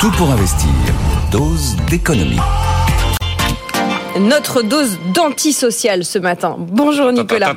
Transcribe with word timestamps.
Tout 0.00 0.10
pour 0.12 0.30
investir. 0.30 0.70
Dose 1.30 1.76
d'économie. 1.90 2.40
Notre 4.18 4.62
dose 4.62 4.96
d'antisocial 5.12 6.06
ce 6.06 6.18
matin. 6.18 6.56
Bonjour 6.58 7.12
Nicolas. 7.12 7.54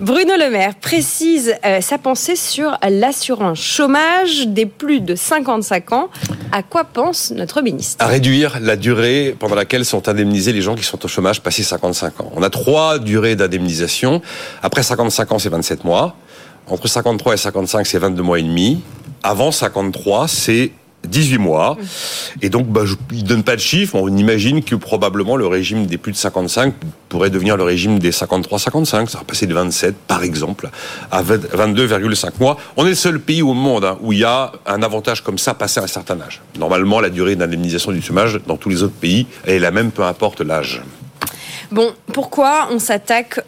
Bruno 0.00 0.32
Le 0.36 0.50
Maire 0.50 0.74
précise 0.74 1.54
euh, 1.64 1.80
sa 1.80 1.98
pensée 1.98 2.34
sur 2.34 2.76
l'assurance 2.82 3.60
chômage 3.60 4.48
des 4.48 4.66
plus 4.66 5.00
de 5.00 5.14
55 5.14 5.92
ans. 5.92 6.08
À 6.50 6.64
quoi 6.64 6.82
pense 6.82 7.30
notre 7.30 7.62
ministre? 7.62 8.04
À 8.04 8.08
réduire 8.08 8.58
la 8.60 8.74
durée 8.74 9.36
pendant 9.38 9.54
laquelle 9.54 9.84
sont 9.84 10.08
indemnisés 10.08 10.52
les 10.52 10.62
gens 10.62 10.74
qui 10.74 10.82
sont 10.82 11.04
au 11.04 11.08
chômage 11.08 11.42
passé 11.42 11.62
55 11.62 12.22
ans. 12.22 12.32
On 12.34 12.42
a 12.42 12.50
trois 12.50 12.98
durées 12.98 13.36
d'indemnisation. 13.36 14.20
Après 14.64 14.82
55 14.82 15.30
ans, 15.30 15.38
c'est 15.38 15.50
27 15.50 15.84
mois. 15.84 16.16
Entre 16.66 16.88
53 16.88 17.34
et 17.34 17.36
55, 17.36 17.86
c'est 17.86 17.98
22 17.98 18.20
mois 18.24 18.40
et 18.40 18.42
demi. 18.42 18.82
Avant 19.22 19.52
53, 19.52 20.26
c'est 20.26 20.72
18 21.06 21.38
mois. 21.38 21.76
Et 22.42 22.48
donc, 22.48 22.66
bah, 22.68 22.82
je, 22.84 22.94
il 23.12 23.22
ne 23.22 23.28
donne 23.28 23.42
pas 23.42 23.56
de 23.56 23.60
chiffres. 23.60 23.94
On 23.94 24.14
imagine 24.14 24.62
que 24.62 24.74
probablement 24.74 25.36
le 25.36 25.46
régime 25.46 25.86
des 25.86 25.98
plus 25.98 26.12
de 26.12 26.16
55 26.16 26.74
pourrait 27.08 27.30
devenir 27.30 27.56
le 27.56 27.62
régime 27.62 27.98
des 27.98 28.10
53-55. 28.10 29.08
Ça 29.08 29.18
va 29.18 29.24
passer 29.24 29.46
de 29.46 29.54
27, 29.54 29.94
par 30.06 30.22
exemple, 30.22 30.70
à 31.10 31.22
22,5 31.22 32.32
mois. 32.40 32.56
On 32.76 32.86
est 32.86 32.90
le 32.90 32.94
seul 32.94 33.20
pays 33.20 33.42
au 33.42 33.54
monde 33.54 33.84
hein, 33.84 33.98
où 34.00 34.12
il 34.12 34.20
y 34.20 34.24
a 34.24 34.52
un 34.66 34.82
avantage 34.82 35.22
comme 35.22 35.38
ça 35.38 35.54
passé 35.54 35.80
à 35.80 35.84
un 35.84 35.88
certain 35.88 36.20
âge. 36.20 36.42
Normalement, 36.58 37.00
la 37.00 37.10
durée 37.10 37.36
d'indemnisation 37.36 37.92
du 37.92 38.02
chômage 38.02 38.40
dans 38.46 38.56
tous 38.56 38.68
les 38.68 38.82
autres 38.82 38.94
pays 38.94 39.26
est 39.46 39.58
la 39.58 39.70
même, 39.70 39.90
peu 39.90 40.02
importe 40.02 40.40
l'âge. 40.40 40.82
Bon, 41.70 41.92
pourquoi 42.12 42.68
on 42.70 42.78
s'attaque 42.78 43.40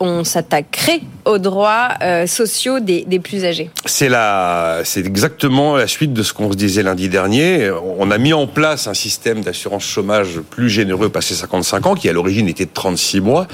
on 0.00 0.24
s'attaquerait 0.24 1.00
aux 1.24 1.38
droits 1.38 1.90
euh, 2.02 2.26
sociaux 2.26 2.80
des, 2.80 3.04
plus 3.18 3.44
âgés. 3.44 3.70
C'est 3.84 4.08
la, 4.08 4.80
c'est 4.84 5.04
exactement 5.04 5.76
la 5.76 5.86
suite 5.86 6.12
de 6.12 6.22
ce 6.22 6.32
qu'on 6.32 6.52
se 6.52 6.56
disait 6.56 6.82
lundi 6.82 7.08
dernier. 7.08 7.70
On 7.98 8.10
a 8.10 8.18
mis 8.18 8.32
en 8.32 8.46
place 8.46 8.86
un 8.86 8.94
système 8.94 9.42
d'assurance 9.42 9.84
chômage 9.84 10.40
plus 10.50 10.70
généreux 10.70 11.08
passé 11.08 11.34
55 11.34 11.86
ans, 11.86 11.94
qui 11.94 12.08
à 12.08 12.12
l'origine 12.12 12.48
était 12.48 12.66
de 12.66 12.70
36 12.72 13.20
mois. 13.20 13.48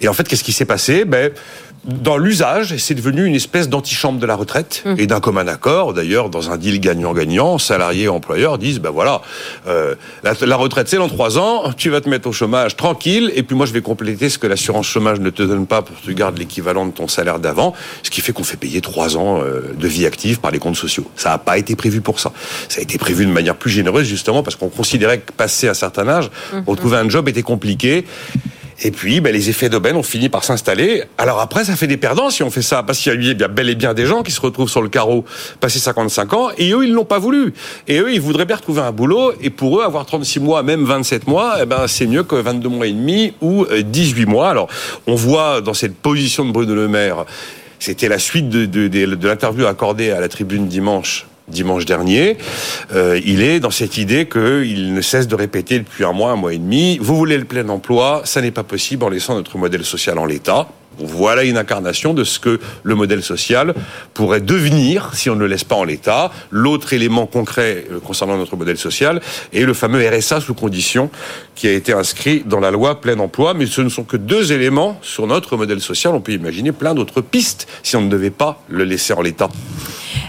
Et 0.00 0.08
en 0.08 0.12
fait, 0.12 0.26
qu'est-ce 0.26 0.44
qui 0.44 0.52
s'est 0.52 0.64
passé? 0.64 1.04
Ben 1.04 1.32
dans 1.84 2.16
l'usage, 2.16 2.76
c'est 2.76 2.94
devenu 2.94 3.24
une 3.24 3.34
espèce 3.34 3.68
d'antichambre 3.68 4.20
de 4.20 4.26
la 4.26 4.36
retraite 4.36 4.82
mmh. 4.84 4.94
et 4.98 5.06
d'un 5.08 5.18
commun 5.18 5.48
accord. 5.48 5.94
D'ailleurs, 5.94 6.30
dans 6.30 6.50
un 6.50 6.56
deal 6.56 6.78
gagnant-gagnant, 6.78 7.58
salariés 7.58 8.04
et 8.04 8.08
employeurs 8.08 8.58
disent 8.58 8.78
ben 8.78 8.90
voilà, 8.90 9.20
euh, 9.66 9.96
la, 10.22 10.56
retraite 10.56 10.88
c'est 10.88 10.96
dans 10.96 11.08
trois 11.08 11.38
ans, 11.38 11.72
tu 11.76 11.90
vas 11.90 12.00
te 12.00 12.08
mettre 12.08 12.28
au 12.28 12.32
chômage 12.32 12.76
tranquille, 12.76 13.32
et 13.34 13.42
puis 13.42 13.56
moi 13.56 13.66
je 13.66 13.72
vais 13.72 13.80
compléter 13.80 14.28
ce 14.28 14.38
que 14.38 14.46
l'assurance 14.46 14.86
chômage 14.86 15.18
ne 15.18 15.30
te 15.30 15.42
donne 15.42 15.66
pas 15.66 15.82
pour 15.82 15.96
que 16.00 16.04
tu 16.04 16.14
gardes 16.14 16.38
l'équivalent 16.38 16.86
de 16.86 16.92
ton 16.92 17.08
salaire 17.08 17.40
d'avant, 17.40 17.74
ce 18.04 18.10
qui 18.10 18.20
fait 18.20 18.32
qu'on 18.32 18.44
fait 18.44 18.56
payer 18.56 18.80
trois 18.80 19.16
ans 19.16 19.40
euh, 19.42 19.74
de 19.76 19.88
vie 19.88 20.06
active 20.06 20.38
par 20.38 20.52
les 20.52 20.60
comptes 20.60 20.76
sociaux. 20.76 21.10
Ça 21.16 21.30
n'a 21.30 21.38
pas 21.38 21.58
été 21.58 21.74
prévu 21.74 22.00
pour 22.00 22.20
ça. 22.20 22.32
Ça 22.68 22.78
a 22.78 22.82
été 22.82 22.96
prévu 22.96 23.26
de 23.26 23.32
manière 23.32 23.56
plus 23.56 23.70
généreuse 23.70 24.06
justement 24.06 24.44
parce 24.44 24.54
qu'on 24.54 24.68
considérait 24.68 25.18
que 25.18 25.32
passer 25.32 25.68
un 25.68 25.74
certain 25.74 26.08
âge, 26.08 26.30
mmh. 26.52 26.58
retrouver 26.66 26.98
un 26.98 27.08
job 27.08 27.28
était 27.28 27.42
compliqué. 27.42 28.04
Et 28.84 28.90
puis, 28.90 29.20
ben, 29.20 29.32
les 29.32 29.48
effets 29.48 29.68
d'aubaine 29.68 29.96
ont 29.96 30.02
fini 30.02 30.28
par 30.28 30.42
s'installer. 30.42 31.04
Alors 31.16 31.38
après, 31.38 31.64
ça 31.64 31.76
fait 31.76 31.86
des 31.86 31.96
perdants 31.96 32.30
si 32.30 32.42
on 32.42 32.50
fait 32.50 32.62
ça, 32.62 32.82
parce 32.82 32.98
qu'il 32.98 33.22
y 33.22 33.42
a 33.42 33.48
bel 33.48 33.68
et 33.68 33.76
bien 33.76 33.94
des 33.94 34.06
gens 34.06 34.22
qui 34.22 34.32
se 34.32 34.40
retrouvent 34.40 34.68
sur 34.68 34.82
le 34.82 34.88
carreau 34.88 35.24
passé 35.60 35.78
55 35.78 36.32
ans, 36.32 36.48
et 36.58 36.72
eux, 36.72 36.84
ils 36.84 36.92
l'ont 36.92 37.04
pas 37.04 37.20
voulu. 37.20 37.54
Et 37.86 37.98
eux, 37.98 38.12
ils 38.12 38.20
voudraient 38.20 38.44
bien 38.44 38.56
retrouver 38.56 38.82
un 38.82 38.90
boulot, 38.90 39.32
et 39.40 39.50
pour 39.50 39.78
eux, 39.78 39.84
avoir 39.84 40.04
36 40.04 40.40
mois, 40.40 40.64
même 40.64 40.84
27 40.84 41.28
mois, 41.28 41.58
eh 41.62 41.66
ben, 41.66 41.86
c'est 41.86 42.06
mieux 42.06 42.24
que 42.24 42.34
22 42.34 42.68
mois 42.68 42.86
et 42.88 42.92
demi 42.92 43.34
ou 43.40 43.66
18 43.66 44.22
euh, 44.22 44.26
mois. 44.26 44.50
Alors, 44.50 44.68
on 45.06 45.14
voit 45.14 45.60
dans 45.60 45.74
cette 45.74 45.94
position 45.94 46.44
de 46.44 46.50
Bruno 46.50 46.74
Le 46.74 46.88
Maire, 46.88 47.24
c'était 47.78 48.08
la 48.08 48.18
suite 48.18 48.48
de 48.48 49.26
l'interview 49.26 49.66
accordée 49.66 50.10
à 50.10 50.20
la 50.20 50.28
tribune 50.28 50.66
dimanche 50.66 51.26
dimanche 51.48 51.84
dernier, 51.84 52.36
euh, 52.94 53.20
il 53.24 53.42
est 53.42 53.60
dans 53.60 53.70
cette 53.70 53.96
idée 53.98 54.26
qu'il 54.26 54.94
ne 54.94 55.00
cesse 55.00 55.28
de 55.28 55.34
répéter 55.34 55.78
depuis 55.78 56.04
un 56.04 56.12
mois, 56.12 56.32
un 56.32 56.36
mois 56.36 56.54
et 56.54 56.58
demi, 56.58 56.98
vous 57.00 57.16
voulez 57.16 57.38
le 57.38 57.44
plein 57.44 57.68
emploi, 57.68 58.22
ça 58.24 58.40
n'est 58.40 58.50
pas 58.50 58.64
possible 58.64 59.04
en 59.04 59.08
laissant 59.08 59.34
notre 59.34 59.58
modèle 59.58 59.84
social 59.84 60.18
en 60.18 60.24
l'état. 60.24 60.68
Voilà 60.98 61.44
une 61.44 61.56
incarnation 61.56 62.12
de 62.12 62.22
ce 62.22 62.38
que 62.38 62.60
le 62.82 62.94
modèle 62.94 63.22
social 63.22 63.74
pourrait 64.12 64.40
devenir 64.40 65.10
si 65.14 65.30
on 65.30 65.34
ne 65.34 65.40
le 65.40 65.46
laisse 65.46 65.64
pas 65.64 65.74
en 65.74 65.84
l'état. 65.84 66.30
L'autre 66.50 66.92
élément 66.92 67.26
concret 67.26 67.86
euh, 67.90 67.98
concernant 67.98 68.36
notre 68.36 68.56
modèle 68.56 68.76
social 68.76 69.20
est 69.54 69.62
le 69.62 69.74
fameux 69.74 70.06
RSA 70.06 70.40
sous 70.40 70.54
condition 70.54 71.10
qui 71.54 71.66
a 71.66 71.72
été 71.72 71.92
inscrit 71.92 72.42
dans 72.44 72.60
la 72.60 72.70
loi 72.70 73.00
plein 73.00 73.18
emploi. 73.18 73.54
Mais 73.54 73.66
ce 73.66 73.80
ne 73.80 73.88
sont 73.88 74.04
que 74.04 74.18
deux 74.18 74.52
éléments 74.52 74.98
sur 75.02 75.26
notre 75.26 75.56
modèle 75.56 75.80
social. 75.80 76.14
On 76.14 76.20
peut 76.20 76.32
imaginer 76.32 76.72
plein 76.72 76.94
d'autres 76.94 77.22
pistes 77.22 77.66
si 77.82 77.96
on 77.96 78.02
ne 78.02 78.10
devait 78.10 78.30
pas 78.30 78.62
le 78.68 78.84
laisser 78.84 79.14
en 79.14 79.22
l'état. 79.22 79.48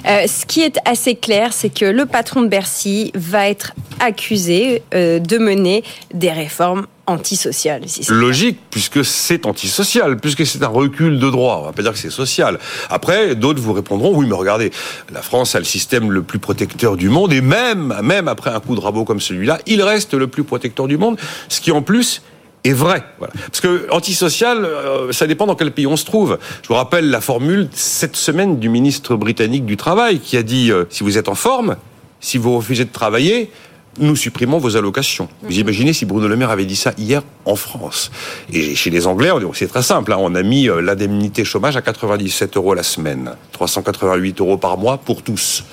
Euh, 0.08 0.28
ce 0.28 0.46
qui 0.46 0.62
est 0.62 0.78
assez 0.86 1.16
clair, 1.16 1.54
c'est 1.54 1.70
que 1.70 1.86
le 1.86 2.06
patron 2.06 2.42
de 2.42 2.48
Bercy 2.48 3.12
va 3.16 3.48
être 3.50 3.74
accusé 4.00 4.84
euh, 4.94 5.20
de 5.20 5.38
mener 5.38 5.84
des 6.14 6.32
réformes 6.32 6.88
antisociales. 7.06 7.84
Logique, 8.10 8.60
puisque 8.70 9.04
c'est 9.04 9.46
antisocial, 9.46 10.18
puisque 10.18 10.46
c'est 10.46 10.64
un 10.64 10.68
recul 10.68 11.20
de 11.20 11.30
droit. 11.30 11.60
On 11.62 11.66
va 11.66 11.74
pas 11.74 11.82
dire 11.82 11.92
que 11.92 11.98
c'est 11.98 12.10
social. 12.10 12.60
Après, 12.90 13.36
d'autres 13.36 13.62
vous 13.62 13.74
répondront, 13.74 14.16
oui, 14.16 14.26
mais 14.28 14.36
regardez, 14.36 14.72
la 15.12 15.22
France 15.22 15.56
a 15.56 15.60
le 15.60 15.66
système 15.66 16.12
le 16.12 16.24
plus 16.24 16.40
protecteur 16.40 16.96
du 16.96 17.10
monde, 17.10 17.34
et 17.34 17.42
même, 17.42 17.98
même 18.02 18.28
après 18.28 18.52
un 18.52 18.60
coup 18.60 18.76
de 18.76 18.80
rabot 18.80 19.04
comme 19.04 19.20
celui-là, 19.20 19.60
il 19.66 19.82
reste 19.82 20.14
le 20.14 20.28
plus 20.28 20.44
protecteur 20.44 20.88
du 20.88 20.98
monde, 20.98 21.18
ce 21.50 21.60
qui 21.60 21.72
en 21.72 21.82
plus 21.82 22.22
est 22.64 22.74
vrai. 22.74 23.04
Voilà. 23.18 23.34
Parce 23.34 23.62
que 23.62 23.88
antisocial, 23.92 24.66
euh, 24.66 25.12
ça 25.12 25.28
dépend 25.28 25.46
dans 25.46 25.56
quel 25.56 25.72
pays 25.72 25.88
on 25.88 25.98
se 25.98 26.06
trouve. 26.06 26.38
Je 26.62 26.68
vous 26.68 26.76
rappelle 26.76 27.10
la 27.10 27.22
formule 27.22 27.70
cette 27.74 28.16
semaine 28.16 28.60
du 28.60 28.70
ministre 28.70 29.16
britannique 29.16 29.66
du 29.66 29.78
Travail 29.78 30.20
qui 30.20 30.38
a 30.38 30.44
dit 30.44 30.72
euh, 30.72 30.86
si 30.90 31.04
vous 31.04 31.18
êtes 31.18 31.30
en 31.30 31.36
forme, 31.36 31.76
si 32.20 32.38
vous 32.38 32.56
refusez 32.56 32.86
de 32.86 32.92
travailler, 32.92 33.52
nous 34.00 34.16
supprimons 34.16 34.58
vos 34.58 34.76
allocations. 34.76 35.28
Vous 35.42 35.54
mhm. 35.54 35.60
imaginez 35.60 35.94
si 35.94 36.06
Bruno 36.06 36.28
Le 36.28 36.36
Maire 36.36 36.50
avait 36.50 36.66
dit 36.66 36.76
ça 36.76 36.94
hier 36.98 37.22
en 37.46 37.56
France. 37.56 38.12
Et 38.52 38.76
chez 38.76 38.90
les 38.90 39.06
Anglais, 39.08 39.30
c'est 39.54 39.68
très 39.68 39.84
simple. 39.84 40.14
Hein, 40.14 40.18
on 40.20 40.34
a 40.36 40.42
mis 40.42 40.70
euh, 40.70 40.82
l'indemnité 40.82 41.44
chômage 41.44 41.78
à 41.78 41.82
97 41.82 42.58
euros 42.58 42.74
la 42.74 42.84
semaine, 42.84 43.36
388 43.52 44.40
euros 44.40 44.58
par 44.58 44.78
mois 44.78 44.98
pour 44.98 45.22
tous 45.22 45.64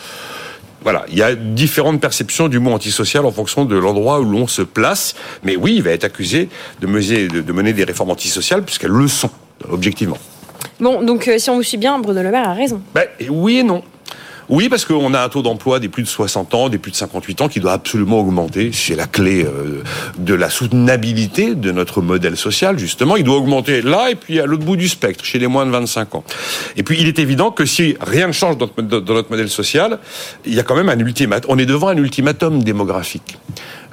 voilà, 0.82 1.04
il 1.08 1.18
y 1.18 1.22
a 1.22 1.34
différentes 1.34 2.00
perceptions 2.00 2.48
du 2.48 2.58
mot 2.58 2.72
antisocial 2.72 3.26
en 3.26 3.30
fonction 3.30 3.64
de 3.64 3.76
l'endroit 3.76 4.20
où 4.20 4.24
l'on 4.24 4.46
se 4.46 4.62
place. 4.62 5.14
Mais 5.42 5.56
oui, 5.56 5.74
il 5.76 5.82
va 5.82 5.90
être 5.90 6.04
accusé 6.04 6.48
de, 6.80 6.86
mener, 6.86 7.72
des 7.72 7.84
réformes 7.84 8.10
antisociales 8.10 8.62
puisqu'elles 8.62 8.90
le 8.90 9.08
sont, 9.08 9.30
objectivement. 9.68 10.18
Bon, 10.78 11.02
donc 11.02 11.28
euh, 11.28 11.38
si 11.38 11.50
on 11.50 11.56
vous 11.56 11.62
suit 11.62 11.76
bien, 11.76 11.98
Bruno 11.98 12.22
Le 12.22 12.30
Maire 12.30 12.48
a 12.48 12.54
raison. 12.54 12.80
Ben, 12.94 13.04
oui 13.28 13.58
et 13.58 13.62
non. 13.62 13.82
Oui, 14.50 14.68
parce 14.68 14.84
qu'on 14.84 15.14
a 15.14 15.22
un 15.22 15.28
taux 15.28 15.42
d'emploi 15.42 15.78
des 15.78 15.88
plus 15.88 16.02
de 16.02 16.08
60 16.08 16.54
ans, 16.54 16.68
des 16.68 16.78
plus 16.78 16.90
de 16.90 16.96
58 16.96 17.40
ans 17.42 17.48
qui 17.48 17.60
doit 17.60 17.70
absolument 17.70 18.18
augmenter. 18.18 18.72
C'est 18.72 18.96
la 18.96 19.06
clé 19.06 19.44
euh, 19.44 19.84
de 20.18 20.34
la 20.34 20.50
soutenabilité 20.50 21.54
de 21.54 21.70
notre 21.70 22.02
modèle 22.02 22.36
social, 22.36 22.76
justement. 22.76 23.14
Il 23.14 23.22
doit 23.22 23.36
augmenter 23.36 23.80
là 23.80 24.10
et 24.10 24.16
puis 24.16 24.40
à 24.40 24.46
l'autre 24.46 24.64
bout 24.64 24.74
du 24.74 24.88
spectre, 24.88 25.24
chez 25.24 25.38
les 25.38 25.46
moins 25.46 25.66
de 25.66 25.70
25 25.70 26.16
ans. 26.16 26.24
Et 26.76 26.82
puis, 26.82 26.96
il 26.98 27.06
est 27.06 27.20
évident 27.20 27.52
que 27.52 27.64
si 27.64 27.96
rien 28.00 28.26
ne 28.26 28.32
change 28.32 28.58
dans 28.58 28.68
notre, 28.76 29.30
modèle 29.30 29.48
social, 29.48 30.00
il 30.44 30.54
y 30.54 30.58
a 30.58 30.64
quand 30.64 30.74
même 30.74 30.88
un 30.88 30.98
ultimatum. 30.98 31.48
On 31.48 31.56
est 31.56 31.66
devant 31.66 31.86
un 31.86 31.96
ultimatum 31.96 32.64
démographique. 32.64 33.38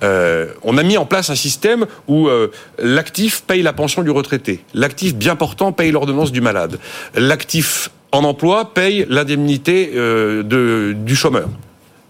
Euh, 0.02 0.48
on 0.64 0.80
a 0.80 0.84
mis 0.84 0.98
en 0.98 1.06
place 1.06 1.30
un 1.30 1.36
système 1.36 1.86
où 2.08 2.30
euh, 2.30 2.52
l'actif 2.80 3.44
paye 3.44 3.62
la 3.62 3.74
pension 3.74 4.02
du 4.02 4.10
retraité, 4.10 4.64
l'actif 4.74 5.16
bien 5.16 5.36
portant 5.36 5.72
paye 5.72 5.92
l'ordonnance 5.92 6.32
du 6.32 6.42
malade, 6.42 6.80
l'actif 7.16 7.90
en 8.18 8.24
emploi 8.24 8.74
paye 8.74 9.06
l'indemnité 9.10 9.94
euh, 9.96 10.94
du 10.94 11.16
chômeur. 11.16 11.48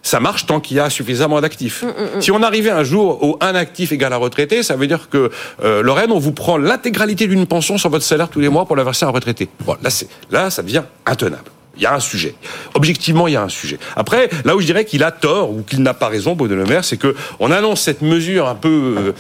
Ça 0.04 0.22
marche 0.22 0.46
tant 0.46 0.62
qu'il 0.62 0.78
y 0.78 0.80
a 0.80 0.90
suffisamment 0.90 1.42
d'actifs. 1.42 1.84
Mm, 1.84 1.88
mm, 1.88 2.18
mm. 2.18 2.22
Si 2.22 2.32
on 2.32 2.42
arrivait 2.42 2.70
un 2.70 2.86
jour 2.86 3.22
où 3.24 3.38
un 3.42 3.56
actif 3.56 3.92
égale 3.92 4.14
un 4.14 4.18
retraité, 4.18 4.64
ça 4.64 4.78
veut 4.78 4.88
dire 4.88 5.10
que 5.10 5.30
euh, 5.64 5.84
Lorraine, 5.84 6.12
on 6.14 6.20
vous 6.20 6.32
prend 6.32 6.58
l'intégralité 6.58 7.28
d'une 7.28 7.46
pension 7.46 7.78
sur 7.78 7.90
votre 7.90 8.06
salaire 8.06 8.30
tous 8.30 8.40
les 8.40 8.48
mois 8.48 8.66
pour 8.66 8.78
la 8.78 8.86
verser 8.86 9.06
à 9.06 9.10
un 9.10 9.12
retraité. 9.12 9.50
Bon, 9.66 9.76
là, 9.82 9.90
là, 10.32 10.50
ça 10.50 10.64
devient 10.64 10.84
intenable. 11.06 11.52
Il 11.76 11.84
y 11.84 11.86
a 11.86 11.94
un 11.94 12.00
sujet. 12.00 12.36
Objectivement, 12.74 13.28
il 13.28 13.34
y 13.34 13.36
a 13.36 13.44
un 13.44 13.50
sujet. 13.50 13.78
Après, 13.98 14.30
là 14.46 14.56
où 14.56 14.62
je 14.62 14.66
dirais 14.66 14.86
qu'il 14.86 15.04
a 15.04 15.12
tort 15.12 15.52
ou 15.52 15.62
qu'il 15.62 15.84
n'a 15.84 15.94
pas 15.94 16.08
raison, 16.08 16.36
Bruno 16.36 16.56
Le 16.56 16.66
Maire, 16.66 16.86
c'est 16.86 16.98
que 16.98 17.14
on 17.40 17.52
annonce 17.52 17.82
cette 17.82 18.02
mesure 18.02 18.48
un 18.48 18.56
peu 18.56 18.96
euh, 18.98 19.12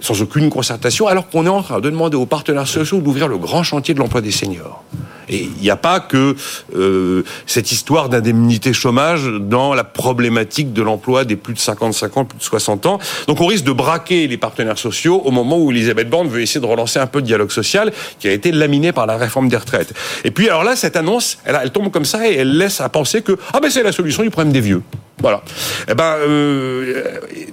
sans 0.00 0.20
aucune 0.22 0.50
concertation, 0.50 1.06
alors 1.06 1.28
qu'on 1.28 1.46
est 1.46 1.50
en 1.50 1.62
train 1.62 1.80
de 1.80 1.88
demander 1.88 2.16
aux 2.16 2.26
partenaires 2.26 2.66
sociaux 2.66 3.00
d'ouvrir 3.00 3.28
le 3.28 3.38
grand 3.38 3.62
chantier 3.62 3.94
de 3.94 4.00
l'emploi 4.00 4.20
des 4.20 4.32
seniors. 4.32 4.82
Et 5.28 5.42
il 5.42 5.62
n'y 5.62 5.70
a 5.70 5.76
pas 5.76 6.00
que 6.00 6.36
euh, 6.74 7.22
cette 7.46 7.72
histoire 7.72 8.08
d'indemnité 8.08 8.72
chômage 8.72 9.24
dans 9.40 9.74
la 9.74 9.84
problématique 9.84 10.72
de 10.72 10.82
l'emploi 10.82 11.24
des 11.24 11.36
plus 11.36 11.54
de 11.54 11.58
55 11.58 12.16
ans, 12.16 12.24
plus 12.24 12.38
de 12.38 12.42
60 12.42 12.86
ans. 12.86 12.98
Donc 13.26 13.40
on 13.40 13.46
risque 13.46 13.64
de 13.64 13.72
braquer 13.72 14.26
les 14.26 14.36
partenaires 14.36 14.78
sociaux 14.78 15.22
au 15.24 15.30
moment 15.30 15.58
où 15.58 15.70
Elisabeth 15.70 16.08
Borne 16.08 16.28
veut 16.28 16.42
essayer 16.42 16.60
de 16.60 16.66
relancer 16.66 16.98
un 16.98 17.06
peu 17.06 17.20
de 17.20 17.26
dialogue 17.26 17.50
social 17.50 17.92
qui 18.18 18.28
a 18.28 18.32
été 18.32 18.52
laminé 18.52 18.92
par 18.92 19.06
la 19.06 19.16
réforme 19.16 19.48
des 19.48 19.56
retraites. 19.56 19.92
Et 20.24 20.30
puis 20.30 20.48
alors 20.48 20.64
là, 20.64 20.76
cette 20.76 20.96
annonce, 20.96 21.38
elle, 21.44 21.58
elle 21.62 21.70
tombe 21.70 21.90
comme 21.90 22.04
ça 22.04 22.28
et 22.28 22.34
elle 22.34 22.56
laisse 22.56 22.80
à 22.80 22.88
penser 22.88 23.22
que 23.22 23.36
ah 23.52 23.60
ben 23.60 23.70
c'est 23.70 23.82
la 23.82 23.92
solution 23.92 24.22
du 24.22 24.30
problème 24.30 24.52
des 24.52 24.60
vieux. 24.60 24.82
Voilà. 25.20 25.42
Eh 25.88 25.94
ben, 25.94 26.16
euh, 26.18 27.04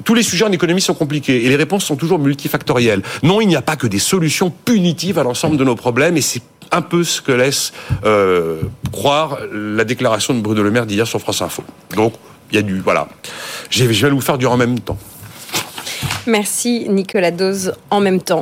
tous 0.03 0.13
les 0.13 0.23
sujets 0.23 0.43
en 0.43 0.51
économie 0.51 0.81
sont 0.81 0.93
compliqués 0.93 1.45
et 1.45 1.49
les 1.49 1.55
réponses 1.55 1.85
sont 1.85 1.95
toujours 1.95 2.19
multifactorielles. 2.19 3.01
Non, 3.23 3.39
il 3.39 3.47
n'y 3.47 3.55
a 3.55 3.61
pas 3.61 3.77
que 3.77 3.87
des 3.87 3.99
solutions 3.99 4.49
punitives 4.49 5.17
à 5.17 5.23
l'ensemble 5.23 5.55
de 5.55 5.63
nos 5.63 5.75
problèmes 5.75 6.17
et 6.17 6.21
c'est 6.21 6.41
un 6.73 6.81
peu 6.81 7.03
ce 7.03 7.21
que 7.21 7.31
laisse 7.31 7.71
euh, 8.03 8.61
croire 8.91 9.39
la 9.51 9.83
déclaration 9.83 10.33
de 10.33 10.41
Bruno 10.41 10.63
Le 10.63 10.71
Maire 10.71 10.85
d'hier 10.85 11.07
sur 11.07 11.19
France 11.19 11.41
Info. 11.41 11.63
Donc, 11.95 12.13
il 12.51 12.55
y 12.55 12.59
a 12.59 12.61
du 12.61 12.79
voilà. 12.79 13.07
je 13.69 13.85
vais 13.85 14.09
vous 14.09 14.21
faire 14.21 14.37
du 14.37 14.45
en 14.45 14.57
même 14.57 14.79
temps. 14.79 14.97
Merci 16.25 16.85
Nicolas 16.89 17.31
Dose 17.31 17.73
en 17.89 17.99
même 17.99 18.21
temps. 18.21 18.41